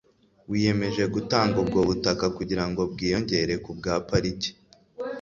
[0.49, 4.51] wiyemeje gutanga ubwo butaka kugira ngo bwiyongere ku bwa pariki